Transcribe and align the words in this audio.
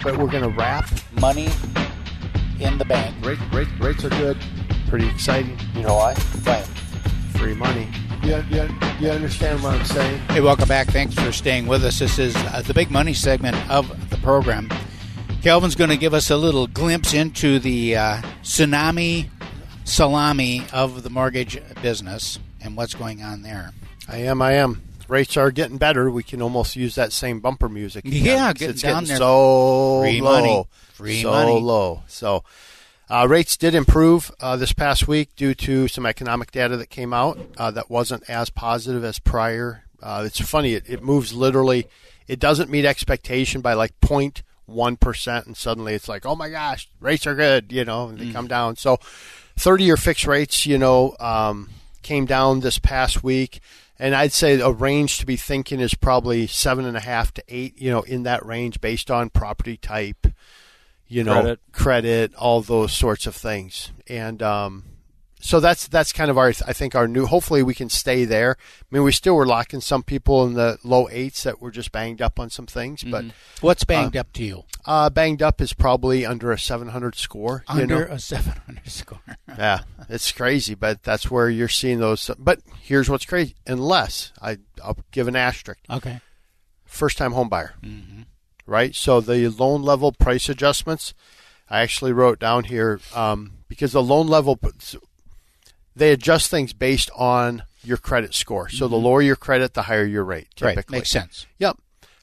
But 0.00 0.18
we're 0.18 0.26
going 0.30 0.42
to 0.42 0.50
wrap 0.50 0.88
Money 1.20 1.48
in 2.60 2.78
the 2.78 2.84
bank. 2.84 3.14
Rate, 3.24 3.38
rate, 3.52 3.68
rates 3.80 4.04
are 4.04 4.10
good. 4.10 4.36
Pretty 4.88 5.08
exciting. 5.08 5.58
You 5.74 5.82
know 5.82 5.94
why? 5.94 6.14
Right. 6.44 6.64
Free 7.38 7.54
money. 7.54 7.88
You, 8.22 8.44
you, 8.50 8.68
you 9.00 9.08
understand 9.10 9.62
what 9.62 9.74
I'm 9.74 9.84
saying? 9.86 10.18
Hey, 10.28 10.40
welcome 10.40 10.68
back. 10.68 10.88
Thanks 10.88 11.14
for 11.14 11.32
staying 11.32 11.66
with 11.66 11.84
us. 11.84 11.98
This 12.00 12.18
is 12.18 12.34
uh, 12.36 12.62
the 12.66 12.74
big 12.74 12.90
money 12.90 13.14
segment 13.14 13.56
of 13.70 14.10
the 14.10 14.16
program. 14.18 14.68
Kelvin's 15.42 15.74
going 15.74 15.90
to 15.90 15.96
give 15.96 16.12
us 16.14 16.30
a 16.30 16.36
little 16.36 16.66
glimpse 16.66 17.14
into 17.14 17.58
the 17.58 17.96
uh, 17.96 18.22
tsunami 18.42 19.28
salami 19.84 20.64
of 20.72 21.02
the 21.02 21.10
mortgage 21.10 21.60
business 21.82 22.38
and 22.62 22.76
what's 22.76 22.94
going 22.94 23.22
on 23.22 23.42
there. 23.42 23.72
I 24.08 24.18
am. 24.18 24.42
I 24.42 24.52
am. 24.52 24.82
Rates 25.08 25.36
are 25.36 25.50
getting 25.50 25.76
better. 25.78 26.10
We 26.10 26.22
can 26.22 26.40
almost 26.42 26.76
use 26.76 26.94
that 26.94 27.12
same 27.12 27.40
bumper 27.40 27.68
music. 27.68 28.04
again. 28.04 28.24
Yeah, 28.24 28.52
getting 28.52 28.70
it's 28.70 28.82
down 28.82 29.04
getting 29.04 29.08
there. 29.08 29.16
so 29.18 30.00
Free 30.02 30.20
low. 30.20 30.32
money. 30.32 30.66
Free 30.94 31.22
so 31.22 31.30
money. 31.30 31.60
low. 31.60 32.02
So 32.06 32.44
uh, 33.10 33.26
rates 33.28 33.56
did 33.56 33.74
improve 33.74 34.30
uh, 34.40 34.56
this 34.56 34.72
past 34.72 35.06
week 35.06 35.34
due 35.36 35.54
to 35.54 35.88
some 35.88 36.06
economic 36.06 36.50
data 36.50 36.76
that 36.78 36.88
came 36.90 37.12
out 37.12 37.38
uh, 37.58 37.70
that 37.72 37.90
wasn't 37.90 38.28
as 38.30 38.48
positive 38.50 39.04
as 39.04 39.18
prior. 39.18 39.84
Uh, 40.02 40.22
it's 40.26 40.40
funny. 40.40 40.74
It, 40.74 40.88
it 40.88 41.02
moves 41.02 41.32
literally. 41.32 41.86
It 42.26 42.38
doesn't 42.40 42.70
meet 42.70 42.84
expectation 42.86 43.60
by 43.60 43.74
like 43.74 43.98
0.1 44.00 44.98
percent, 45.00 45.46
and 45.46 45.56
suddenly 45.56 45.92
it's 45.94 46.08
like, 46.08 46.24
oh 46.24 46.34
my 46.36 46.48
gosh, 46.48 46.88
rates 47.00 47.26
are 47.26 47.34
good. 47.34 47.70
You 47.72 47.84
know, 47.84 48.08
and 48.08 48.18
they 48.18 48.32
come 48.32 48.46
down. 48.48 48.76
So 48.76 48.96
30-year 49.58 49.96
fixed 49.96 50.26
rates, 50.26 50.64
you 50.66 50.78
know, 50.78 51.14
um, 51.20 51.68
came 52.02 52.24
down 52.26 52.60
this 52.60 52.78
past 52.78 53.22
week. 53.22 53.60
And 53.98 54.14
I'd 54.14 54.32
say 54.32 54.58
a 54.60 54.70
range 54.70 55.18
to 55.18 55.26
be 55.26 55.36
thinking 55.36 55.80
is 55.80 55.94
probably 55.94 56.46
seven 56.46 56.84
and 56.84 56.96
a 56.96 57.00
half 57.00 57.32
to 57.34 57.44
eight, 57.48 57.80
you 57.80 57.90
know, 57.90 58.02
in 58.02 58.24
that 58.24 58.44
range 58.44 58.80
based 58.80 59.10
on 59.10 59.30
property 59.30 59.76
type, 59.76 60.26
you 61.06 61.22
know, 61.22 61.34
Credit. 61.34 61.60
credit, 61.72 62.34
all 62.34 62.60
those 62.60 62.92
sorts 62.92 63.26
of 63.26 63.36
things. 63.36 63.92
And 64.08 64.42
um, 64.42 64.84
so 65.46 65.60
that's 65.60 65.86
that's 65.88 66.10
kind 66.10 66.30
of 66.30 66.38
our 66.38 66.48
I 66.66 66.72
think 66.72 66.94
our 66.94 67.06
new. 67.06 67.26
Hopefully 67.26 67.62
we 67.62 67.74
can 67.74 67.90
stay 67.90 68.24
there. 68.24 68.56
I 68.58 68.84
mean, 68.90 69.02
we 69.02 69.12
still 69.12 69.36
were 69.36 69.44
locking 69.46 69.82
some 69.82 70.02
people 70.02 70.46
in 70.46 70.54
the 70.54 70.78
low 70.82 71.06
eights 71.10 71.42
that 71.42 71.60
were 71.60 71.70
just 71.70 71.92
banged 71.92 72.22
up 72.22 72.40
on 72.40 72.48
some 72.48 72.64
things, 72.66 73.04
but 73.04 73.26
What's 73.60 73.84
banged 73.84 74.16
up 74.16 74.32
to 74.32 74.42
you? 74.42 74.64
uh, 74.86 75.10
banged 75.10 75.42
up 75.42 75.60
is 75.60 75.74
probably 75.74 76.24
under 76.24 76.50
a 76.50 76.58
700 76.58 77.14
score. 77.14 77.62
you 77.68 77.82
Under 77.82 78.06
know? 78.08 78.14
a 78.14 78.18
700 78.18 78.88
score. 78.88 79.20
Yeah, 79.58 79.80
it's 80.08 80.32
crazy, 80.32 80.74
but 80.74 81.02
that's 81.02 81.30
where 81.30 81.48
you're 81.50 81.68
seeing 81.68 82.00
those. 82.00 82.28
But 82.38 82.60
here's 82.82 83.08
what's 83.10 83.26
crazy: 83.26 83.54
unless 83.66 84.32
I, 84.42 84.56
I'll 84.82 84.96
give 85.12 85.28
an 85.28 85.36
asterisk, 85.36 85.80
Okay. 85.90 86.20
first 86.86 87.18
time 87.18 87.32
home 87.32 87.48
buyer, 87.50 87.74
right? 88.66 88.94
So 88.94 89.20
the 89.20 89.48
loan 89.48 89.82
level 89.82 90.10
price 90.12 90.48
adjustments, 90.48 91.12
I 91.68 91.80
actually 91.82 92.12
wrote 92.12 92.38
down 92.40 92.64
here 92.64 93.00
um, 93.14 93.52
because 93.68 93.92
the 93.92 94.02
loan 94.02 94.26
level 94.26 94.58
they 95.96 96.12
adjust 96.12 96.50
things 96.50 96.72
based 96.72 97.10
on 97.14 97.62
your 97.82 97.96
credit 97.96 98.34
score. 98.34 98.68
So 98.68 98.88
the 98.88 98.96
lower 98.96 99.22
your 99.22 99.36
credit, 99.36 99.74
the 99.74 99.82
higher 99.82 100.04
your 100.04 100.24
rate. 100.24 100.48
Right. 100.60 100.90
Makes 100.90 101.10
sense. 101.10 101.46
Yep. 101.58 101.78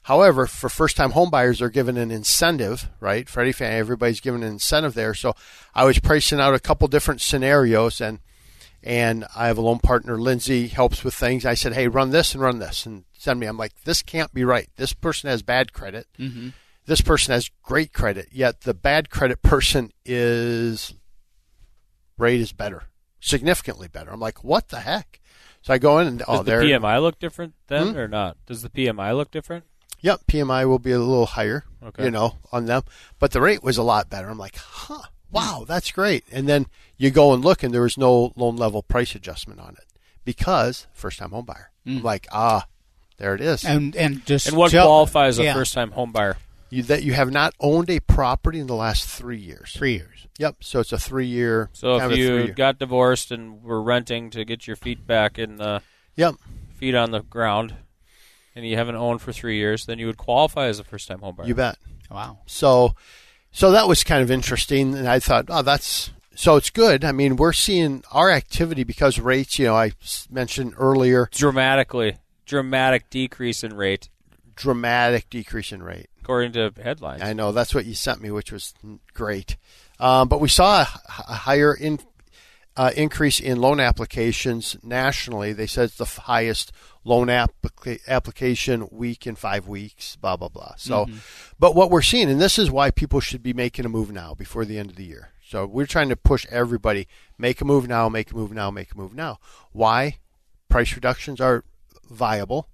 However, 0.06 0.48
for 0.48 0.68
first-time 0.68 1.12
homebuyers, 1.12 1.60
they're 1.60 1.68
given 1.68 1.96
an 1.96 2.10
incentive, 2.10 2.90
right? 2.98 3.28
Freddie 3.28 3.52
Fannie, 3.52 3.76
everybody's 3.76 4.20
given 4.20 4.42
an 4.42 4.48
incentive 4.50 4.94
there. 4.94 5.14
So 5.14 5.36
I 5.76 5.84
was 5.84 6.00
pricing 6.00 6.40
out 6.40 6.54
a 6.54 6.58
couple 6.58 6.88
different 6.88 7.20
scenarios, 7.20 8.00
and 8.00 8.18
and 8.82 9.24
I 9.36 9.46
have 9.46 9.58
a 9.58 9.60
loan 9.60 9.78
partner, 9.78 10.18
Lindsay, 10.18 10.66
helps 10.66 11.04
with 11.04 11.14
things. 11.14 11.46
I 11.46 11.54
said, 11.54 11.74
hey, 11.74 11.86
run 11.86 12.10
this 12.10 12.34
and 12.34 12.42
run 12.42 12.58
this, 12.58 12.84
and 12.84 13.04
send 13.12 13.38
me. 13.38 13.46
I'm 13.46 13.56
like, 13.56 13.72
this 13.84 14.02
can't 14.02 14.34
be 14.34 14.44
right. 14.44 14.68
This 14.74 14.92
person 14.92 15.30
has 15.30 15.42
bad 15.42 15.72
credit. 15.72 16.08
Mm-hmm. 16.18 16.48
This 16.86 17.00
person 17.00 17.32
has 17.32 17.48
great 17.62 17.92
credit. 17.92 18.30
Yet 18.32 18.62
the 18.62 18.74
bad 18.74 19.08
credit 19.08 19.40
person 19.40 19.92
is 20.04 20.94
rate 22.18 22.40
is 22.40 22.52
better, 22.52 22.82
significantly 23.22 23.88
better. 23.88 24.10
I'm 24.10 24.20
like, 24.20 24.44
what 24.44 24.68
the 24.68 24.80
heck? 24.80 25.20
So 25.62 25.72
I 25.72 25.78
go 25.78 25.98
in 26.00 26.08
and 26.08 26.18
Does 26.18 26.26
oh, 26.28 26.36
the 26.38 26.42
there. 26.42 26.60
PMI 26.62 27.00
look 27.00 27.18
different 27.18 27.54
then 27.68 27.92
Hmm? 27.92 27.98
or 27.98 28.08
not? 28.08 28.36
Does 28.46 28.62
the 28.62 28.68
PMI 28.68 29.16
look 29.16 29.30
different? 29.30 29.64
Yep, 30.00 30.22
PMI 30.26 30.66
will 30.66 30.80
be 30.80 30.90
a 30.90 30.98
little 30.98 31.26
higher, 31.26 31.64
Okay. 31.82 32.04
you 32.04 32.10
know, 32.10 32.38
on 32.50 32.66
them. 32.66 32.82
But 33.20 33.30
the 33.30 33.40
rate 33.40 33.62
was 33.62 33.78
a 33.78 33.84
lot 33.84 34.10
better. 34.10 34.28
I'm 34.28 34.36
like, 34.38 34.56
huh, 34.56 35.02
wow, 35.30 35.64
that's 35.66 35.92
great. 35.92 36.24
And 36.32 36.48
then 36.48 36.66
you 36.96 37.10
go 37.12 37.32
and 37.32 37.44
look, 37.44 37.62
and 37.62 37.72
there 37.72 37.82
was 37.82 37.96
no 37.96 38.32
loan 38.34 38.56
level 38.56 38.82
price 38.82 39.14
adjustment 39.14 39.60
on 39.60 39.76
it 39.78 39.86
because 40.24 40.88
first 40.92 41.20
time 41.20 41.30
home 41.30 41.44
buyer. 41.44 41.70
I'm 41.86 42.02
like, 42.02 42.26
ah, 42.32 42.66
there 43.18 43.34
it 43.36 43.40
is. 43.40 43.64
And 43.64 43.94
and 43.94 44.26
just 44.26 44.48
And 44.48 44.56
what 44.56 44.72
tell- 44.72 44.86
qualifies 44.86 45.38
a 45.38 45.44
yeah, 45.44 45.54
first 45.54 45.72
time 45.74 45.92
home 45.92 46.10
buyer? 46.10 46.36
You, 46.72 46.82
that 46.84 47.02
you 47.02 47.12
have 47.12 47.30
not 47.30 47.54
owned 47.60 47.90
a 47.90 48.00
property 48.00 48.58
in 48.58 48.66
the 48.66 48.74
last 48.74 49.06
three 49.06 49.38
years. 49.38 49.74
three 49.76 49.92
years. 49.92 50.26
Yep. 50.38 50.56
So 50.60 50.80
it's 50.80 50.92
a 50.92 50.98
three 50.98 51.26
year. 51.26 51.68
So 51.74 51.98
if 51.98 52.16
you 52.16 52.48
got 52.52 52.78
divorced 52.78 53.30
and 53.30 53.62
were 53.62 53.82
renting 53.82 54.30
to 54.30 54.44
get 54.44 54.66
your 54.66 54.76
feet 54.76 55.06
back 55.06 55.38
in 55.38 55.56
the 55.56 55.82
Yep. 56.16 56.36
feet 56.74 56.94
on 56.94 57.10
the 57.10 57.20
ground, 57.20 57.74
and 58.56 58.66
you 58.66 58.76
haven't 58.76 58.96
owned 58.96 59.20
for 59.20 59.32
three 59.32 59.56
years, 59.56 59.84
then 59.86 59.98
you 59.98 60.06
would 60.06 60.16
qualify 60.16 60.66
as 60.66 60.78
a 60.78 60.84
first 60.84 61.08
time 61.08 61.20
home 61.20 61.34
buyer. 61.36 61.46
You 61.46 61.54
bet. 61.54 61.76
Wow. 62.10 62.38
So, 62.46 62.94
so 63.50 63.70
that 63.72 63.86
was 63.86 64.02
kind 64.02 64.22
of 64.22 64.30
interesting, 64.30 64.94
and 64.94 65.08
I 65.08 65.18
thought, 65.18 65.46
oh, 65.48 65.62
that's 65.62 66.10
so 66.34 66.56
it's 66.56 66.70
good. 66.70 67.04
I 67.04 67.12
mean, 67.12 67.36
we're 67.36 67.52
seeing 67.52 68.02
our 68.10 68.30
activity 68.30 68.84
because 68.84 69.18
rates. 69.18 69.58
You 69.58 69.66
know, 69.66 69.76
I 69.76 69.92
mentioned 70.30 70.72
earlier, 70.78 71.28
Dramatically, 71.32 72.16
dramatic 72.46 73.10
decrease 73.10 73.62
in 73.62 73.74
rate, 73.76 74.08
dramatic 74.56 75.28
decrease 75.28 75.72
in 75.72 75.82
rate. 75.82 76.08
According 76.22 76.52
to 76.52 76.72
headlines. 76.82 77.22
I 77.22 77.32
know 77.32 77.52
that's 77.52 77.74
what 77.74 77.86
you 77.86 77.94
sent 77.94 78.20
me, 78.20 78.30
which 78.30 78.52
was 78.52 78.74
great. 79.14 79.56
Um, 79.98 80.28
but 80.28 80.40
we 80.40 80.48
saw 80.48 80.82
a, 80.82 80.84
higher 80.84 81.74
in, 81.74 81.98
uh, 82.76 82.90
increase 82.96 83.40
in 83.40 83.60
loan 83.60 83.80
applications 83.80 84.76
nationally. 84.82 85.52
They 85.52 85.66
said 85.66 85.84
it's 85.84 85.96
the 85.96 86.04
highest 86.22 86.72
loan 87.04 87.28
applica- 87.28 88.00
application 88.08 88.88
week 88.90 89.26
in 89.26 89.34
five 89.34 89.68
weeks. 89.68 90.16
Blah 90.16 90.36
blah 90.36 90.48
blah. 90.48 90.74
So, 90.76 91.06
but 91.58 91.74
what 91.74 91.90
we're 91.90 92.02
seeing, 92.02 92.30
and 92.30 92.40
this 92.40 92.58
is 92.58 92.70
why 92.70 92.90
people 92.90 93.20
should 93.20 93.42
be 93.42 93.52
making 93.52 93.84
a 93.84 93.90
move 93.90 94.10
now 94.10 94.34
before 94.34 94.64
the 94.64 94.78
end 94.78 94.90
of 94.90 94.96
the 94.96 95.04
year. 95.04 95.30
So 95.44 95.66
we're 95.66 95.86
trying 95.86 96.08
to 96.08 96.16
push 96.16 96.46
everybody 96.50 97.06
make 97.36 97.60
a 97.60 97.64
move 97.66 97.86
now, 97.86 98.08
make 98.08 98.30
a 98.30 98.34
move 98.34 98.52
now, 98.52 98.70
make 98.70 98.92
a 98.94 98.96
move 98.96 99.14
now. 99.14 99.38
Why? 99.72 100.16
Price 100.70 100.94
reductions 100.94 101.42
are 101.42 101.64
viable. 102.08 102.68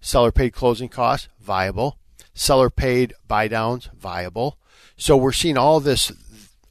Seller 0.00 0.32
paid 0.32 0.52
closing 0.52 0.88
costs, 0.88 1.28
viable. 1.38 1.99
Seller 2.34 2.70
paid 2.70 3.14
buy 3.26 3.48
downs, 3.48 3.88
viable. 3.96 4.58
So 4.96 5.16
we're 5.16 5.32
seeing 5.32 5.56
all 5.56 5.80
this 5.80 6.12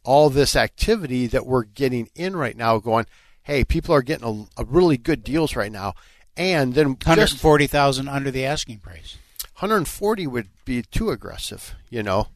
all 0.03 0.29
this 0.29 0.55
activity 0.55 1.27
that 1.27 1.45
we're 1.45 1.63
getting 1.63 2.09
in 2.15 2.35
right 2.35 2.57
now 2.57 2.79
going, 2.79 3.05
hey, 3.43 3.63
people 3.63 3.93
are 3.93 4.01
getting 4.01 4.47
a, 4.57 4.61
a 4.61 4.65
really 4.65 4.97
good 4.97 5.23
deals 5.23 5.55
right 5.55 5.71
now. 5.71 5.93
And 6.37 6.73
then 6.73 6.95
just 6.95 7.07
140,000 7.07 8.07
under 8.07 8.31
the 8.31 8.45
asking 8.45 8.79
price. 8.79 9.17
140 9.57 10.27
would 10.27 10.47
be 10.63 10.81
too 10.83 11.09
aggressive, 11.09 11.75
you 11.89 12.01
know. 12.01 12.27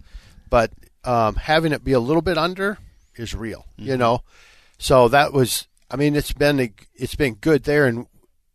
But 0.50 0.72
um, 1.04 1.36
having 1.36 1.72
it 1.72 1.84
be 1.84 1.94
a 1.94 2.00
little 2.00 2.22
bit 2.22 2.38
under 2.38 2.78
is 3.16 3.34
real, 3.34 3.66
you 3.78 3.96
know. 3.96 4.24
So 4.78 5.08
that 5.08 5.32
was, 5.32 5.68
I 5.90 5.96
mean, 5.96 6.16
it's 6.16 6.34
been 6.34 6.60
a, 6.60 6.74
it's 6.96 7.16
been 7.16 7.36
good 7.36 7.64
there. 7.64 7.86
And 7.86 8.08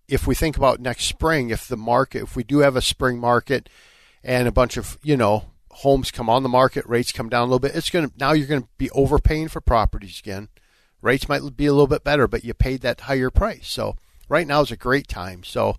if 0.07 0.27
we 0.27 0.35
think 0.35 0.57
about 0.57 0.81
next 0.81 1.05
spring, 1.05 1.51
if 1.51 1.67
the 1.67 1.77
market, 1.77 2.23
if 2.23 2.37
we 2.37 2.45
do 2.45 2.59
have 2.59 2.77
a 2.77 2.83
spring 2.83 3.19
market, 3.19 3.69
and 4.25 4.49
a 4.49 4.53
bunch 4.53 4.77
of 4.77 4.99
you 5.03 5.17
know 5.17 5.45
homes 5.71 6.11
come 6.11 6.29
on 6.29 6.43
the 6.43 6.49
market, 6.49 6.85
rates 6.87 7.13
come 7.13 7.29
down 7.29 7.43
a 7.43 7.45
little 7.45 7.59
bit, 7.59 7.75
it's 7.75 7.91
going 7.91 8.09
to 8.09 8.13
now 8.19 8.33
you're 8.33 8.47
going 8.47 8.63
to 8.63 8.69
be 8.79 8.91
overpaying 8.91 9.49
for 9.49 9.61
properties 9.61 10.21
again. 10.21 10.49
Rates 11.01 11.29
might 11.29 11.57
be 11.57 11.67
a 11.67 11.73
little 11.73 11.87
bit 11.87 12.03
better, 12.03 12.27
but 12.27 12.45
you 12.45 12.53
paid 12.53 12.81
that 12.81 13.03
higher 13.03 13.31
price. 13.31 13.69
So 13.69 13.97
right 14.29 14.47
now 14.47 14.63
is 14.63 14.73
a 14.73 14.77
great 14.77 15.07
time. 15.07 15.45
So 15.45 15.77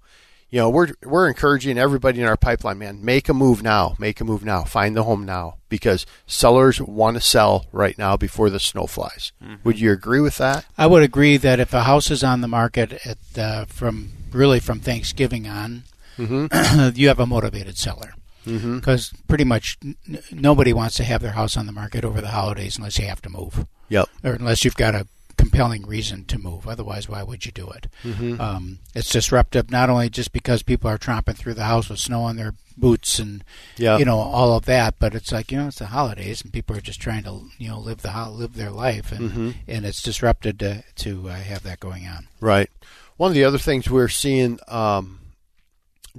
you 0.49 0.59
know, 0.59 0.69
we're 0.69 0.87
we're 1.03 1.27
encouraging 1.27 1.77
everybody 1.77 2.21
in 2.21 2.27
our 2.27 2.37
pipeline, 2.37 2.79
man, 2.79 3.05
make 3.05 3.29
a 3.29 3.33
move 3.33 3.61
now, 3.61 3.95
make 3.99 4.19
a 4.19 4.25
move 4.25 4.43
now, 4.43 4.63
find 4.63 4.95
the 4.95 5.03
home 5.03 5.23
now, 5.23 5.57
because 5.67 6.07
sellers 6.25 6.81
want 6.81 7.17
to 7.17 7.21
sell 7.21 7.67
right 7.71 7.95
now 7.99 8.17
before 8.17 8.49
the 8.49 8.59
snow 8.59 8.87
flies. 8.87 9.31
Would 9.63 9.79
you 9.79 9.91
agree 9.91 10.21
with 10.21 10.37
that? 10.37 10.65
I 10.75 10.87
would 10.87 11.03
agree 11.03 11.37
that 11.37 11.59
if 11.59 11.71
a 11.71 11.83
house 11.83 12.09
is 12.09 12.23
on 12.23 12.41
the 12.41 12.47
market 12.47 12.93
at 13.05 13.37
uh, 13.37 13.65
from 13.65 14.11
really 14.31 14.59
from 14.59 14.79
Thanksgiving 14.79 15.47
on, 15.47 15.83
Mm-hmm. 16.19 16.89
you 16.99 17.07
have 17.07 17.19
a 17.19 17.25
motivated 17.25 17.77
seller. 17.77 18.13
Because 18.49 19.13
pretty 19.27 19.43
much 19.43 19.77
n- 19.83 19.95
nobody 20.31 20.73
wants 20.73 20.95
to 20.97 21.03
have 21.03 21.21
their 21.21 21.31
house 21.31 21.55
on 21.57 21.65
the 21.65 21.71
market 21.71 22.03
over 22.03 22.21
the 22.21 22.29
holidays 22.29 22.77
unless 22.77 22.97
you 22.99 23.05
have 23.07 23.21
to 23.21 23.29
move 23.29 23.65
Yep. 23.89 24.09
or 24.23 24.33
unless 24.33 24.63
you've 24.65 24.75
got 24.75 24.95
a 24.95 25.07
compelling 25.37 25.85
reason 25.85 26.25
to 26.25 26.37
move. 26.37 26.67
Otherwise, 26.67 27.07
why 27.07 27.23
would 27.23 27.45
you 27.45 27.51
do 27.53 27.69
it? 27.69 27.87
Mm-hmm. 28.03 28.41
Um, 28.41 28.79
it's 28.93 29.09
disruptive 29.09 29.71
not 29.71 29.89
only 29.89 30.09
just 30.09 30.33
because 30.33 30.63
people 30.63 30.89
are 30.89 30.97
tromping 30.97 31.35
through 31.37 31.53
the 31.53 31.63
house 31.63 31.87
with 31.89 31.99
snow 31.99 32.23
on 32.23 32.35
their 32.35 32.55
boots 32.77 33.19
and 33.19 33.43
Yeah. 33.77 33.97
you 33.97 34.05
know 34.05 34.17
all 34.19 34.55
of 34.57 34.65
that, 34.65 34.95
but 34.99 35.13
it's 35.15 35.31
like 35.31 35.51
you 35.51 35.57
know 35.57 35.67
it's 35.67 35.79
the 35.79 35.87
holidays 35.87 36.41
and 36.41 36.51
people 36.51 36.75
are 36.75 36.81
just 36.81 36.99
trying 37.01 37.23
to 37.23 37.41
you 37.57 37.69
know 37.69 37.79
live 37.79 38.01
the 38.01 38.11
ho- 38.11 38.31
live 38.31 38.55
their 38.55 38.71
life 38.71 39.11
and 39.13 39.29
Mm-hmm. 39.31 39.49
and 39.67 39.85
it's 39.85 40.01
disrupted 40.01 40.59
to 40.59 40.83
to 40.95 41.29
uh, 41.29 41.35
have 41.35 41.63
that 41.63 41.79
going 41.79 42.05
on. 42.07 42.27
Right. 42.41 42.69
One 43.17 43.31
of 43.31 43.35
the 43.35 43.43
other 43.43 43.57
things 43.57 43.89
we're 43.89 44.07
seeing, 44.07 44.59
um, 44.69 45.19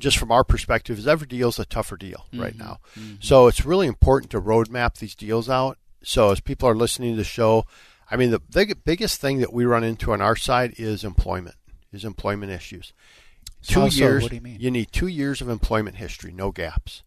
just 0.01 0.19
from 0.19 0.33
our 0.33 0.45
perspective, 0.45 0.99
is 0.99 1.07
every 1.07 1.27
deal 1.27 1.49
is 1.49 1.59
a 1.59 1.65
tougher 1.65 1.97
deal 1.97 2.27
right 2.35 2.53
mm-hmm. 2.55 2.63
now. 2.63 2.79
Mm-hmm. 2.99 3.17
So 3.21 3.47
it's 3.47 3.65
really 3.65 3.87
important 3.87 4.31
to 4.33 4.41
roadmap 4.41 4.99
these 4.99 5.15
deals 5.15 5.49
out. 5.49 5.79
So 6.03 6.31
as 6.31 6.41
people 6.41 6.69
are 6.69 6.75
listening 6.75 7.13
to 7.13 7.17
the 7.17 7.25
show, 7.25 7.65
I 8.11 8.17
mean, 8.17 8.31
the 8.31 8.41
big, 8.41 8.85
biggest 8.85 9.21
thing 9.21 9.39
that 9.39 9.53
we 9.53 9.65
run 9.65 9.85
into 9.85 10.13
on 10.13 10.21
our 10.21 10.37
side 10.37 10.75
is 10.79 11.05
employment, 11.05 11.57
is 11.93 12.05
employment 12.05 12.51
issues. 12.51 12.93
Two 13.63 13.87
years. 13.89 14.23
What 14.23 14.31
do 14.31 14.37
you 14.37 14.41
mean? 14.41 14.59
You 14.59 14.71
need 14.71 14.91
two 14.91 15.07
years 15.07 15.41
of 15.41 15.49
employment 15.49 15.97
history, 15.97 16.33
no 16.33 16.51
gaps. 16.51 17.03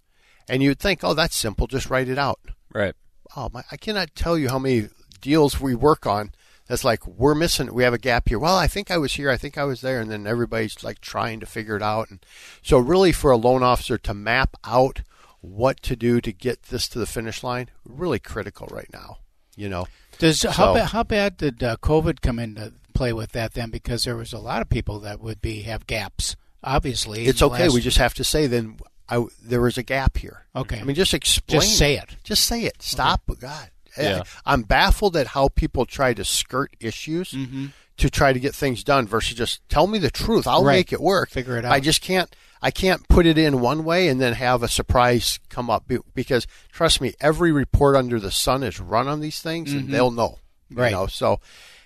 And 0.47 0.61
you'd 0.61 0.79
think, 0.79 1.03
oh, 1.03 1.13
that's 1.13 1.35
simple. 1.35 1.67
Just 1.67 1.89
write 1.89 2.09
it 2.09 2.17
out. 2.17 2.39
Right. 2.73 2.93
oh 3.35 3.49
my, 3.53 3.63
I 3.71 3.77
cannot 3.77 4.15
tell 4.15 4.37
you 4.37 4.49
how 4.49 4.59
many 4.59 4.89
deals 5.21 5.59
we 5.59 5.75
work 5.75 6.05
on. 6.05 6.31
That's 6.67 6.83
like 6.83 7.05
we're 7.05 7.35
missing. 7.35 7.73
We 7.73 7.83
have 7.83 7.93
a 7.93 7.97
gap 7.97 8.29
here. 8.29 8.39
Well, 8.39 8.55
I 8.55 8.67
think 8.67 8.89
I 8.89 8.97
was 8.97 9.13
here. 9.13 9.29
I 9.29 9.37
think 9.37 9.57
I 9.57 9.63
was 9.65 9.81
there, 9.81 9.99
and 9.99 10.09
then 10.09 10.25
everybody's 10.25 10.83
like 10.83 11.01
trying 11.01 11.39
to 11.41 11.45
figure 11.45 11.75
it 11.75 11.81
out. 11.81 12.09
And 12.09 12.25
so, 12.61 12.77
really, 12.77 13.11
for 13.11 13.31
a 13.31 13.37
loan 13.37 13.63
officer 13.63 13.97
to 13.97 14.13
map 14.13 14.55
out 14.63 15.01
what 15.41 15.81
to 15.83 15.95
do 15.97 16.21
to 16.21 16.31
get 16.31 16.63
this 16.63 16.87
to 16.89 16.99
the 16.99 17.05
finish 17.05 17.43
line, 17.43 17.69
really 17.83 18.19
critical 18.19 18.67
right 18.71 18.87
now. 18.93 19.17
You 19.55 19.67
know, 19.69 19.87
Does 20.19 20.41
how 20.43 20.51
So- 20.51 20.73
bad 20.75 20.89
how 20.89 21.03
bad 21.03 21.37
did 21.37 21.61
uh, 21.61 21.75
COVID 21.81 22.21
come 22.21 22.39
into 22.39 22.73
play 22.93 23.11
with 23.13 23.33
that 23.33 23.53
then? 23.53 23.69
Because 23.69 24.05
there 24.05 24.15
was 24.15 24.31
a 24.33 24.39
lot 24.39 24.61
of 24.61 24.69
people 24.69 24.99
that 25.01 25.19
would 25.19 25.41
be 25.41 25.63
have 25.63 25.85
gaps. 25.85 26.35
Obviously, 26.63 27.25
it's 27.25 27.41
okay. 27.41 27.63
last- 27.65 27.73
We 27.73 27.81
just 27.81 27.97
have 27.97 28.13
to 28.15 28.23
say 28.23 28.47
then 28.47 28.77
I, 29.09 29.25
there 29.43 29.59
was 29.61 29.77
a 29.77 29.83
gap 29.83 30.17
here. 30.17 30.45
Okay. 30.55 30.79
I 30.79 30.83
mean, 30.83 30.95
just 30.95 31.13
explain. 31.13 31.59
Just 31.61 31.77
say 31.77 31.97
it. 31.97 32.15
Just 32.23 32.45
say 32.45 32.63
it. 32.63 32.81
Stop. 32.81 33.23
God. 33.37 33.69
Yeah. 33.97 34.23
I'm 34.45 34.63
baffled 34.63 35.15
at 35.17 35.27
how 35.27 35.49
people 35.49 35.85
try 35.85 36.13
to 36.13 36.23
skirt 36.25 36.75
issues 36.79 37.31
Mm-hmm. 37.31 37.67
to 37.97 38.09
try 38.09 38.33
to 38.33 38.39
get 38.39 38.55
things 38.55 38.83
done 38.83 39.07
versus 39.07 39.35
just 39.37 39.61
tell 39.69 39.85
me 39.87 39.99
the 39.99 40.09
truth. 40.09 40.47
I'll 40.47 40.63
Right. 40.63 40.77
make 40.77 40.91
it 40.93 40.99
work. 41.01 41.29
Figure 41.29 41.57
it 41.57 41.65
out. 41.65 41.71
I 41.71 41.79
just 41.79 42.01
can't. 42.01 42.33
I 42.61 42.71
can't 42.71 43.07
put 43.09 43.25
it 43.25 43.37
in 43.37 43.59
one 43.59 43.83
way 43.83 44.07
and 44.07 44.19
then 44.21 44.33
have 44.33 44.63
a 44.63 44.67
surprise 44.69 45.39
come 45.49 45.69
up 45.69 45.83
because 46.15 46.47
trust 46.71 47.01
me, 47.01 47.13
every 47.19 47.51
report 47.51 47.95
under 47.95 48.19
the 48.19 48.31
sun 48.31 48.63
is 48.63 48.79
run 48.79 49.07
on 49.07 49.19
these 49.19 49.41
things 49.41 49.73
and 49.73 49.89
they'll 49.89 50.11
know. 50.11 50.39
You 50.69 50.75
Mm-hmm. 50.75 50.81
Right. 50.81 50.91
know, 50.93 51.07
so 51.07 51.39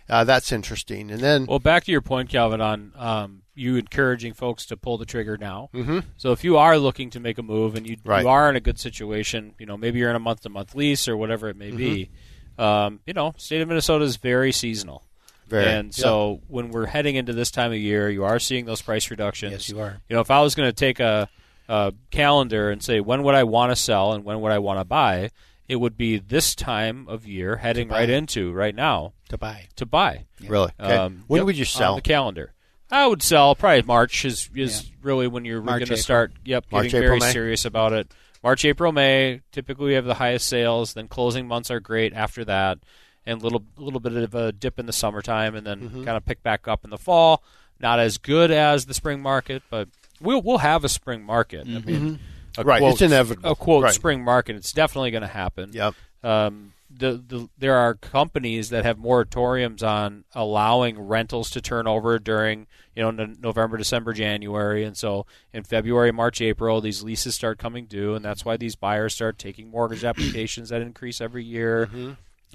uh, 0.10 0.24
that's 0.24 0.52
interesting. 0.52 1.12
And 1.12 1.20
then 1.20 1.46
Well, 1.46 1.60
back 1.60 1.84
to 1.86 1.92
your 1.92 2.02
point, 2.02 2.30
Calvin, 2.30 2.62
on 2.62 2.94
um, 2.96 3.42
you 3.56 3.76
encouraging 3.76 4.34
folks 4.34 4.66
to 4.68 4.78
pull 4.78 4.98
the 4.98 5.06
trigger 5.06 5.38
now. 5.38 5.70
Mm-hmm. 5.74 6.00
So 6.18 6.32
if 6.32 6.44
you 6.44 6.58
are 6.58 6.78
looking 6.78 7.10
to 7.12 7.20
make 7.20 7.38
a 7.38 7.44
move 7.44 7.76
and 7.76 7.88
you, 7.88 7.98
Right. 8.06 8.22
you 8.22 8.30
are 8.30 8.50
in 8.50 8.56
a 8.56 8.60
good 8.62 8.80
situation, 8.80 9.54
you 9.60 9.66
know, 9.66 9.78
maybe 9.78 10.00
you're 10.00 10.10
in 10.10 10.16
a 10.16 10.20
month-to-month 10.20 10.76
lease 10.76 11.08
or 11.08 11.18
whatever 11.18 11.50
it 11.50 11.58
may 11.58 11.72
be, 11.72 12.10
um, 12.58 13.00
you 13.06 13.14
know, 13.14 13.34
state 13.38 13.62
of 13.62 13.68
Minnesota 13.68 14.06
is 14.06 14.18
very 14.18 14.52
seasonal. 14.52 15.04
Very. 15.48 15.66
and 15.66 15.96
so 15.96 16.42
when 16.50 16.72
we're 16.72 16.88
heading 16.88 17.16
into 17.16 17.32
this 17.32 17.52
time 17.52 17.72
of 17.72 17.78
year, 17.78 18.10
you 18.10 18.26
are 18.26 18.38
seeing 18.38 18.66
those 18.66 18.82
price 18.82 19.10
reductions. 19.10 19.52
Yes, 19.54 19.70
you 19.70 19.80
are. 19.80 20.02
You 20.10 20.16
know, 20.16 20.22
if 20.22 20.30
I 20.30 20.42
was 20.42 20.56
going 20.56 20.68
to 20.68 20.74
take 20.76 21.00
a, 21.00 21.30
a 21.70 21.94
calendar 22.12 22.70
and 22.70 22.84
say 22.84 23.00
when 23.00 23.24
would 23.24 23.34
I 23.34 23.44
want 23.46 23.72
to 23.72 23.78
sell 23.78 24.12
and 24.12 24.26
when 24.26 24.42
would 24.42 24.52
I 24.52 24.60
want 24.60 24.80
to 24.82 24.84
buy, 24.86 25.32
it 25.68 25.78
would 25.78 25.98
be 25.98 26.18
this 26.18 26.56
time 26.56 27.08
of 27.10 27.26
year 27.28 27.58
heading 27.58 27.90
right 27.90 28.10
into 28.10 28.52
right 28.54 28.74
now 28.76 29.14
to 29.30 29.38
buy. 29.38 29.68
to 29.76 29.86
buy. 29.86 30.26
really, 30.42 30.72
okay. 30.80 30.96
Um, 30.96 31.24
when 31.28 31.40
yep, 31.40 31.46
would 31.46 31.58
you 31.58 31.64
On 31.64 31.66
sell? 31.68 31.96
the 31.96 32.02
calendar? 32.02 32.54
I 32.90 33.06
would 33.06 33.22
sell 33.22 33.54
probably 33.56 33.82
March 33.82 34.24
is 34.24 34.50
is 34.56 34.90
really 35.02 35.28
when 35.28 35.44
you're 35.46 35.62
going 35.62 35.86
to 35.86 35.98
start. 35.98 36.32
Yep, 36.46 36.66
March, 36.72 36.84
getting 36.86 37.04
April, 37.04 37.20
very 37.20 37.28
May? 37.28 37.34
serious 37.34 37.66
about 37.66 37.92
it. 37.94 38.10
March, 38.44 38.64
April, 38.64 38.92
May. 38.94 39.42
Typically, 39.52 39.88
we 39.88 39.94
have 39.96 40.06
the 40.06 40.14
highest 40.14 40.48
sales. 40.48 40.94
Then 40.94 41.08
closing 41.10 41.48
months 41.48 41.70
are 41.70 41.82
great 41.82 42.14
after 42.14 42.46
that, 42.46 42.78
and 43.26 43.42
little 43.44 43.64
a 43.78 43.82
little 43.82 44.00
bit 44.00 44.14
of 44.14 44.34
a 44.36 44.54
dip 44.54 44.80
in 44.80 44.86
the 44.86 44.94
summertime, 44.94 45.54
and 45.56 45.68
then 45.68 45.82
Mm-hmm. 45.82 46.06
kind 46.06 46.16
of 46.16 46.26
pick 46.26 46.42
back 46.44 46.68
up 46.68 46.86
in 46.86 46.90
the 46.92 46.98
fall. 46.98 47.44
Not 47.80 48.00
as 48.00 48.18
good 48.18 48.52
as 48.52 48.86
the 48.86 48.94
spring 48.94 49.22
market, 49.22 49.64
but 49.70 49.90
we'll 50.22 50.42
we'll 50.42 50.60
have 50.60 50.86
a 50.86 50.90
spring 50.90 51.24
market. 51.24 51.68
I 51.68 51.80
mean, 51.80 52.20
a 52.58 52.62
Mm-hmm. 52.62 52.70
Right, 52.70 52.80
quote- 52.80 52.94
it's 52.94 53.02
inevitable. 53.02 53.52
A 53.52 53.56
quote 53.56 53.84
Right. 53.84 53.94
spring 53.94 54.24
market. 54.24 54.56
It's 54.56 54.72
definitely 54.72 55.12
going 55.12 55.22
to 55.22 55.28
happen 55.28 55.72
Yep. 55.74 55.94
um, 56.24 56.74
the, 56.90 57.22
the 57.28 57.50
there 57.58 57.76
are 57.76 57.96
companies 57.96 58.70
that 58.70 58.86
have 58.86 58.98
moratoriums 58.98 59.84
on 59.84 60.24
allowing 60.34 60.98
rentals 61.00 61.50
to 61.52 61.62
turn 61.62 61.86
over 61.86 62.18
during 62.18 62.66
you 62.96 63.04
know 63.04 63.12
no- 63.12 63.34
November, 63.40 63.76
December, 63.78 64.14
January, 64.14 64.86
and 64.86 64.96
so 64.98 65.26
in 65.54 65.64
February, 65.64 66.12
March, 66.14 66.40
April, 66.42 66.80
these 66.80 67.04
leases 67.04 67.36
start 67.36 67.60
coming 67.60 67.86
due, 67.88 68.16
and 68.16 68.24
that's 68.24 68.46
why 68.46 68.56
these 68.56 68.76
buyers 68.78 69.14
start 69.14 69.38
taking 69.38 69.70
mortgage 69.70 70.04
applications 70.12 70.70
that 70.70 70.82
increase 70.82 71.20
every 71.20 71.44
year. 71.44 71.90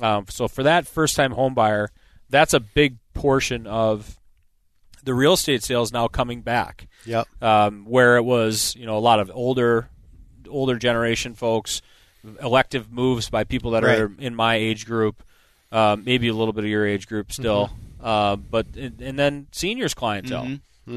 Um, 0.01 0.25
so 0.31 0.49
for 0.49 0.63
that 0.63 0.87
first-time 0.87 1.33
home 1.33 1.53
buyer, 1.53 1.91
that's 2.31 2.55
a 2.55 2.61
big 2.61 2.97
portion 3.13 3.67
of 3.67 4.19
the 5.05 5.13
real 5.13 5.35
estate 5.35 5.63
sales 5.63 5.93
now 5.93 6.09
coming 6.09 6.41
back 6.41 6.89
Yep. 7.05 7.27
um, 7.43 7.85
where 7.85 8.17
it 8.17 8.23
was 8.25 8.75
you 8.77 8.87
know 8.87 8.97
a 8.97 9.01
lot 9.01 9.21
of 9.21 9.31
older 9.35 9.89
older 10.53 10.77
generation 10.77 11.35
folks 11.35 11.83
elective 12.41 12.93
moves 12.93 13.29
by 13.31 13.45
people 13.45 13.73
that 13.73 13.83
are 13.85 14.13
in 14.19 14.35
my 14.35 14.55
age 14.57 14.87
group 14.87 15.23
um, 15.73 16.05
maybe 16.05 16.29
a 16.29 16.35
little 16.35 16.53
bit 16.53 16.65
of 16.65 16.71
your 16.71 16.87
age 16.87 17.07
group 17.09 17.33
still 17.33 17.71
um, 18.01 18.45
but 18.51 18.67
and, 18.77 19.01
and 19.01 19.19
then 19.19 19.47
seniors 19.53 19.95
clientele 19.95 20.45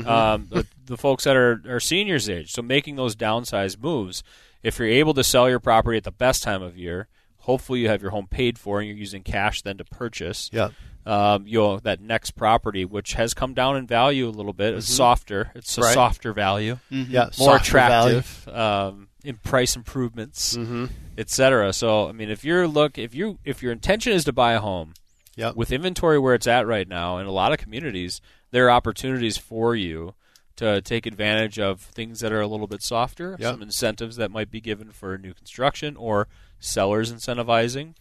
Um, 0.07 0.47
the, 0.49 0.65
the 0.85 0.97
folks 0.97 1.23
that 1.25 1.35
are, 1.35 1.61
are 1.67 1.79
seniors 1.79 2.27
age 2.29 2.51
so 2.51 2.61
making 2.61 2.95
those 2.95 3.15
downsized 3.15 3.81
moves 3.81 4.23
if 4.63 4.79
you're 4.79 4.87
able 4.87 5.13
to 5.13 5.23
sell 5.23 5.47
your 5.49 5.59
property 5.59 5.97
at 5.97 6.03
the 6.03 6.11
best 6.11 6.41
time 6.43 6.61
of 6.63 6.75
year 6.77 7.07
hopefully 7.39 7.79
you 7.81 7.87
have 7.89 8.01
your 8.01 8.09
home 8.11 8.25
paid 8.27 8.57
for 8.57 8.79
and 8.79 8.87
you're 8.89 8.97
using 8.97 9.21
cash 9.23 9.61
then 9.61 9.77
to 9.77 9.85
purchase 9.85 10.49
Yep. 10.51 10.73
um, 11.05 11.45
you 11.45 11.59
know 11.59 11.77
that 11.79 12.01
next 12.01 12.31
property, 12.31 12.83
which 12.83 13.13
has 13.13 13.35
come 13.35 13.53
down 13.53 13.77
in 13.77 13.85
value 13.85 14.27
a 14.27 14.31
little 14.33 14.53
bit, 14.53 14.73
is 14.73 14.87
softer. 14.91 15.51
It's 15.53 15.77
a 15.77 15.81
Right. 15.81 15.93
softer 15.93 16.33
value, 16.33 16.79
Yeah. 16.89 17.29
more 17.37 17.57
attractive 17.57 18.47
um, 18.47 19.07
in 19.25 19.37
price 19.37 19.75
improvements, 19.75 20.55
Mm-hmm. 20.55 20.85
etc. 21.17 21.73
So, 21.73 22.07
I 22.07 22.11
mean, 22.11 22.29
if 22.29 22.43
you're 22.45 22.67
look, 22.67 22.97
if 22.97 23.13
you 23.15 23.39
if 23.43 23.61
your 23.63 23.71
intention 23.71 24.13
is 24.13 24.23
to 24.25 24.33
buy 24.33 24.53
a 24.53 24.59
home 24.59 24.93
Yep. 25.35 25.55
with 25.55 25.71
inventory 25.71 26.17
where 26.17 26.33
it's 26.33 26.47
at 26.47 26.65
right 26.65 26.87
now, 26.87 27.17
in 27.17 27.25
a 27.25 27.31
lot 27.31 27.51
of 27.51 27.57
communities, 27.57 28.21
there 28.51 28.67
are 28.67 28.71
opportunities 28.71 29.35
for 29.37 29.75
you 29.75 30.13
to 30.55 30.79
take 30.81 31.05
advantage 31.05 31.59
of 31.59 31.81
things 31.81 32.21
that 32.21 32.31
are 32.31 32.39
a 32.39 32.47
little 32.47 32.67
bit 32.67 32.81
softer, 32.81 33.35
Yep. 33.39 33.51
some 33.55 33.61
incentives 33.61 34.15
that 34.15 34.31
might 34.31 34.49
be 34.49 34.61
given 34.61 34.91
for 34.91 35.17
new 35.17 35.33
construction 35.33 35.97
or 35.97 36.29
sellers 36.59 37.11
incentivizing 37.11 37.95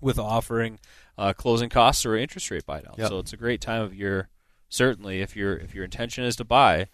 with 0.00 0.18
offering 0.18 0.80
uh, 1.16 1.32
closing 1.32 1.68
costs 1.68 2.04
or 2.04 2.16
interest 2.16 2.50
rate 2.50 2.66
buy 2.66 2.80
down. 2.80 2.94
Yep. 2.98 3.08
So 3.08 3.18
it's 3.20 3.32
a 3.32 3.36
great 3.36 3.60
time 3.60 3.82
of 3.82 3.94
year. 3.94 4.28
Certainly, 4.68 5.20
if 5.20 5.36
your 5.36 5.54
if 5.56 5.74
your 5.74 5.84
intention 5.84 6.24
is 6.24 6.34
to 6.36 6.44
buy, 6.44 6.88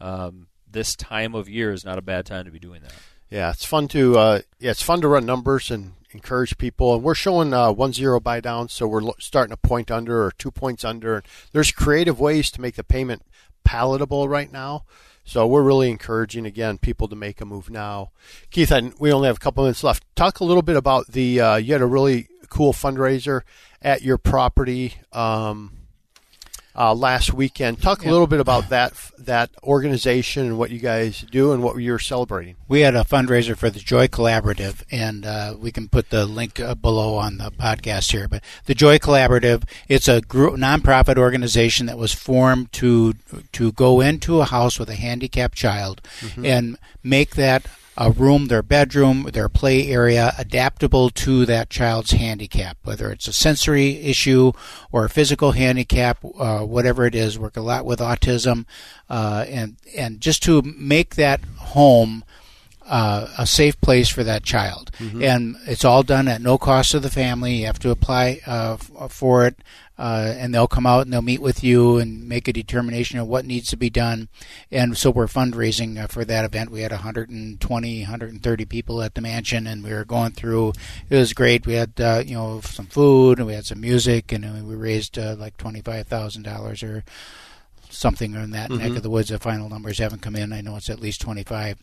um, 0.00 0.48
this 0.72 0.96
time 0.96 1.34
of 1.34 1.48
year 1.48 1.72
is 1.72 1.84
not 1.84 1.98
a 1.98 2.02
bad 2.02 2.26
time 2.26 2.44
to 2.44 2.50
be 2.50 2.58
doing 2.58 2.82
that. 2.82 2.92
Yeah, 3.30 3.50
it's 3.50 3.64
fun 3.64 3.88
to 3.88 4.18
uh, 4.18 4.40
yeah, 4.58 4.72
it's 4.72 4.82
fun 4.82 5.00
to 5.02 5.08
run 5.08 5.24
numbers 5.24 5.70
and 5.70 5.92
encourage 6.12 6.58
people. 6.58 6.94
And 6.94 7.02
we're 7.02 7.14
showing 7.14 7.54
uh, 7.54 7.72
one 7.72 7.92
zero 7.92 8.20
buy 8.20 8.40
down, 8.40 8.68
so 8.68 8.86
we're 8.86 9.02
lo- 9.02 9.14
starting 9.18 9.52
a 9.52 9.56
point 9.56 9.90
under 9.90 10.24
or 10.24 10.32
two 10.32 10.50
points 10.50 10.84
under. 10.84 11.22
There's 11.52 11.70
creative 11.70 12.18
ways 12.18 12.50
to 12.52 12.60
make 12.60 12.74
the 12.74 12.84
payment 12.84 13.22
palatable 13.64 14.28
right 14.28 14.50
now. 14.50 14.84
So 15.24 15.46
we're 15.46 15.62
really 15.62 15.90
encouraging 15.90 16.46
again 16.46 16.78
people 16.78 17.06
to 17.08 17.14
make 17.14 17.40
a 17.40 17.44
move 17.44 17.70
now. 17.70 18.10
Keith, 18.50 18.72
I, 18.72 18.90
we 18.98 19.12
only 19.12 19.28
have 19.28 19.36
a 19.36 19.40
couple 19.40 19.62
minutes 19.62 19.84
left. 19.84 20.04
Talk 20.16 20.40
a 20.40 20.44
little 20.44 20.62
bit 20.62 20.76
about 20.76 21.08
the 21.08 21.40
uh, 21.40 21.56
you 21.56 21.72
had 21.72 21.82
a 21.82 21.86
really 21.86 22.26
cool 22.48 22.72
fundraiser 22.72 23.42
at 23.80 24.02
your 24.02 24.18
property. 24.18 24.94
Um, 25.12 25.79
uh, 26.76 26.94
last 26.94 27.32
weekend. 27.32 27.82
Talk 27.82 28.04
a 28.04 28.10
little 28.10 28.26
bit 28.26 28.40
about 28.40 28.68
that 28.70 28.92
that 29.18 29.50
organization 29.62 30.46
and 30.46 30.58
what 30.58 30.70
you 30.70 30.78
guys 30.78 31.24
do 31.30 31.52
and 31.52 31.62
what 31.62 31.76
you're 31.76 31.98
celebrating. 31.98 32.56
We 32.68 32.80
had 32.80 32.94
a 32.94 33.04
fundraiser 33.04 33.56
for 33.56 33.70
the 33.70 33.80
Joy 33.80 34.08
Collaborative, 34.08 34.82
and 34.90 35.26
uh, 35.26 35.56
we 35.58 35.72
can 35.72 35.88
put 35.88 36.10
the 36.10 36.26
link 36.26 36.58
uh, 36.60 36.74
below 36.74 37.16
on 37.16 37.38
the 37.38 37.50
podcast 37.50 38.12
here. 38.12 38.28
But 38.28 38.42
the 38.66 38.74
Joy 38.74 38.98
Collaborative, 38.98 39.64
it's 39.88 40.08
a 40.08 40.20
group, 40.20 40.54
nonprofit 40.54 41.18
organization 41.18 41.86
that 41.86 41.98
was 41.98 42.12
formed 42.12 42.72
to 42.72 43.14
to 43.52 43.72
go 43.72 44.00
into 44.00 44.40
a 44.40 44.44
house 44.44 44.78
with 44.78 44.88
a 44.88 44.94
handicapped 44.94 45.56
child 45.56 46.00
and 46.44 46.78
make 47.02 47.34
that 47.36 47.66
a 48.00 48.10
room, 48.10 48.46
their 48.46 48.62
bedroom, 48.62 49.28
their 49.34 49.50
play 49.50 49.88
area, 49.88 50.32
adaptable 50.38 51.10
to 51.10 51.44
that 51.44 51.68
child's 51.68 52.12
handicap, 52.12 52.78
whether 52.82 53.10
it's 53.12 53.28
a 53.28 53.32
sensory 53.32 53.98
issue 53.98 54.52
or 54.90 55.04
a 55.04 55.10
physical 55.10 55.52
handicap, 55.52 56.18
uh, 56.38 56.60
whatever 56.60 57.04
it 57.04 57.14
is. 57.14 57.38
Work 57.38 57.58
a 57.58 57.60
lot 57.60 57.84
with 57.84 57.98
autism, 58.00 58.64
uh, 59.10 59.44
and 59.48 59.76
and 59.94 60.18
just 60.18 60.42
to 60.44 60.62
make 60.62 61.16
that 61.16 61.44
home 61.58 62.24
uh, 62.86 63.28
a 63.36 63.46
safe 63.46 63.78
place 63.82 64.08
for 64.08 64.24
that 64.24 64.44
child. 64.44 64.90
And 65.22 65.56
it's 65.66 65.84
all 65.84 66.02
done 66.02 66.26
at 66.26 66.40
no 66.40 66.56
cost 66.56 66.92
to 66.92 67.00
the 67.00 67.10
family. 67.10 67.56
You 67.56 67.66
have 67.66 67.78
to 67.80 67.90
apply 67.90 68.40
uh, 68.46 68.78
f- 68.80 69.12
for 69.12 69.46
it, 69.46 69.56
uh, 70.00 70.34
and 70.38 70.54
they'll 70.54 70.66
come 70.66 70.86
out 70.86 71.02
and 71.02 71.12
they'll 71.12 71.20
meet 71.20 71.42
with 71.42 71.62
you 71.62 71.98
and 71.98 72.26
make 72.26 72.48
a 72.48 72.54
determination 72.54 73.18
of 73.18 73.28
what 73.28 73.44
needs 73.44 73.68
to 73.68 73.76
be 73.76 73.90
done. 73.90 74.30
And 74.70 74.96
so 74.96 75.10
we're 75.10 75.26
fundraising 75.26 76.02
uh, 76.02 76.06
for 76.06 76.24
that 76.24 76.46
event. 76.46 76.70
We 76.70 76.80
had 76.80 76.90
120, 76.90 78.00
130 78.00 78.64
people 78.64 79.02
at 79.02 79.14
the 79.14 79.20
mansion, 79.20 79.66
and 79.66 79.84
we 79.84 79.92
were 79.92 80.06
going 80.06 80.32
through. 80.32 80.72
It 81.10 81.16
was 81.16 81.34
great. 81.34 81.66
We 81.66 81.74
had 81.74 82.00
uh, 82.00 82.22
you 82.24 82.34
know 82.34 82.62
some 82.62 82.86
food 82.86 83.38
and 83.38 83.46
we 83.46 83.52
had 83.52 83.66
some 83.66 83.82
music, 83.82 84.32
and 84.32 84.66
we 84.66 84.74
raised 84.74 85.18
uh, 85.18 85.36
like 85.38 85.58
twenty 85.58 85.82
five 85.82 86.08
thousand 86.08 86.44
dollars 86.44 86.82
or 86.82 87.04
something 87.90 88.34
in 88.34 88.52
that 88.52 88.70
neck 88.70 88.96
of 88.96 89.02
the 89.02 89.10
woods. 89.10 89.28
The 89.28 89.38
final 89.38 89.68
numbers 89.68 89.98
haven't 89.98 90.22
come 90.22 90.36
in. 90.36 90.52
I 90.52 90.62
know 90.62 90.76
it's 90.76 90.88
at 90.88 91.00
least 91.00 91.20
25 91.20 91.76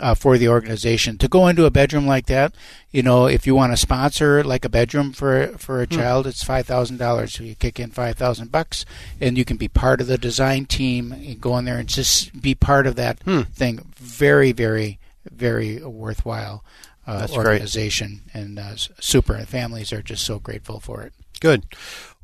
uh, 0.00 0.14
for 0.14 0.38
the 0.38 0.48
organization. 0.48 1.18
To 1.18 1.28
go 1.28 1.46
into 1.46 1.64
a 1.64 1.70
bedroom 1.70 2.06
like 2.06 2.26
that, 2.26 2.54
you 2.90 3.02
know, 3.02 3.26
if 3.26 3.46
you 3.46 3.54
want 3.54 3.72
to 3.72 3.76
sponsor 3.76 4.42
like 4.42 4.64
a 4.64 4.68
bedroom 4.68 5.12
for 5.12 5.48
for 5.58 5.80
a 5.80 5.86
child, 5.86 6.26
it's 6.26 6.42
five 6.42 6.66
thousand 6.66 6.98
dollars. 6.98 7.34
So 7.34 7.44
you 7.44 7.54
kick 7.54 7.78
in 7.78 7.90
five 7.90 8.16
thousand 8.16 8.50
bucks, 8.50 8.84
and 9.20 9.38
you 9.38 9.44
can 9.44 9.56
be 9.56 9.68
part 9.68 10.00
of 10.00 10.06
the 10.06 10.18
design 10.18 10.66
team. 10.66 11.12
And 11.12 11.40
go 11.40 11.56
in 11.58 11.64
there 11.64 11.78
and 11.78 11.88
just 11.88 12.40
be 12.40 12.54
part 12.54 12.86
of 12.86 12.96
that 12.96 13.20
thing. 13.20 13.80
Very, 13.96 14.52
very, 14.52 14.98
very 15.30 15.82
worthwhile. 15.82 16.64
Uh, 17.06 17.18
That's 17.20 17.34
great. 17.34 17.46
organization 17.46 18.22
and 18.32 18.58
uh, 18.58 18.76
super. 18.76 19.34
And 19.34 19.46
families 19.46 19.92
are 19.92 20.00
just 20.00 20.24
so 20.24 20.38
grateful 20.38 20.80
for 20.80 21.02
it. 21.02 21.12
Good. 21.38 21.66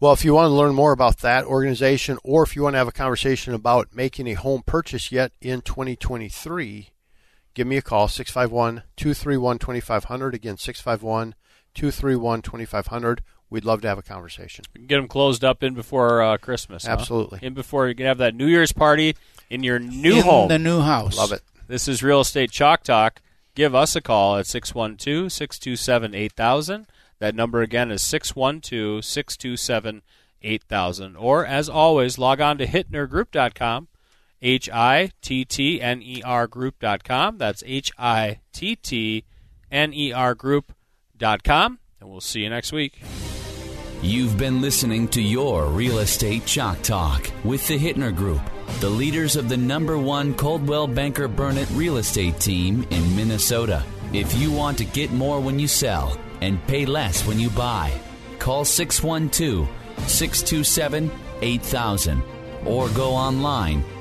Well, 0.00 0.14
if 0.14 0.24
you 0.24 0.32
want 0.32 0.46
to 0.46 0.54
learn 0.54 0.74
more 0.74 0.92
about 0.92 1.18
that 1.18 1.44
organization 1.44 2.16
or 2.24 2.42
if 2.42 2.56
you 2.56 2.62
want 2.62 2.72
to 2.72 2.78
have 2.78 2.88
a 2.88 2.92
conversation 2.92 3.52
about 3.52 3.94
making 3.94 4.26
a 4.28 4.32
home 4.32 4.62
purchase 4.64 5.12
yet 5.12 5.32
in 5.42 5.60
2023, 5.60 6.88
give 7.54 7.66
me 7.66 7.76
a 7.76 7.83
call 7.83 8.09
651 8.09 8.83
231 8.97 9.59
2500. 9.59 10.35
Again, 10.35 10.57
651 10.57 11.35
231 11.75 12.42
2500. 12.42 13.23
We'd 13.49 13.64
love 13.64 13.80
to 13.83 13.88
have 13.88 13.99
a 13.99 14.02
conversation. 14.02 14.64
We 14.75 14.80
can 14.80 14.87
get 14.87 14.97
them 14.97 15.09
closed 15.09 15.45
up 15.45 15.62
in 15.62 15.75
before 15.75 16.23
uh, 16.23 16.37
Christmas. 16.38 16.87
huh? 16.87 16.92
Absolutely. 16.92 17.40
In 17.42 17.52
before 17.54 17.88
you 17.88 17.95
can 17.95 18.07
have 18.07 18.19
that 18.19 18.35
New 18.35 18.47
Year's 18.47 18.73
party 18.73 19.16
in 19.49 19.64
your 19.64 19.80
new 19.80 20.19
in 20.19 20.23
home. 20.23 20.49
the 20.49 20.59
new 20.59 20.80
house. 20.80 21.16
Love 21.16 21.33
it. 21.33 21.42
This 21.66 21.88
is 21.88 22.02
Real 22.02 22.21
Estate 22.21 22.50
Chalk 22.52 22.83
Talk. 22.85 23.21
Give 23.57 23.75
us 23.75 23.97
a 23.97 24.00
call 24.00 24.37
at 24.37 24.47
612 24.47 25.33
627 25.33 26.14
8000. 26.14 26.87
That 27.19 27.35
number 27.35 27.61
again 27.61 27.90
is 27.90 28.02
612 28.02 29.04
627 29.04 30.02
8000. 30.42 31.16
Or, 31.16 31.45
as 31.45 31.69
always, 31.69 32.19
log 32.19 32.40
on 32.40 32.57
to 32.59 32.66
hittnergroup.com, 32.66 33.88
H 34.42 34.68
I 34.70 35.11
T 35.23 35.44
T 35.44 35.80
N 35.80 36.02
E 36.02 36.23
R 36.25 36.47
group.com. 36.47 37.38
That's 37.38 37.62
H 37.66 37.92
I 37.99 38.40
T 38.52 38.76
T 38.76 39.25
N 39.70 39.92
E 39.92 40.12
R 40.12 40.35
group.com. 40.35 41.78
And 42.00 42.11
we'll 42.11 42.20
see 42.20 42.40
you 42.40 42.50
next 42.50 42.73
week. 42.73 43.02
You've 44.02 44.38
been 44.38 44.62
listening 44.62 45.09
to 45.09 45.20
your 45.20 45.66
Real 45.66 45.99
Estate 45.99 46.47
Chalk 46.47 46.80
Talk 46.80 47.30
with 47.44 47.68
the 47.68 47.78
Hittner 47.78 48.16
Group, 48.16 48.40
the 48.80 48.88
leaders 48.88 49.37
of 49.37 49.50
the 49.50 49.59
number 49.59 49.99
one 49.99 50.32
Coldwell 50.32 50.87
Banker 50.87 51.28
Burnett 51.28 51.68
real 51.73 51.99
estate 51.99 52.40
team 52.40 52.87
in 52.88 53.14
Minnesota. 53.14 53.85
If 54.14 54.35
you 54.38 54.50
want 54.50 54.78
to 54.78 54.87
get 54.87 55.12
more 55.12 55.38
when 55.38 55.59
you 55.59 55.68
sell 55.68 56.18
and 56.40 56.66
pay 56.66 56.87
less 56.87 57.26
when 57.26 57.38
you 57.38 57.50
buy, 57.50 57.92
call 58.38 58.64
612 58.64 59.68
627 60.09 61.11
8000 61.42 62.23
or 62.64 62.88
go 62.88 63.12
online 63.12 63.85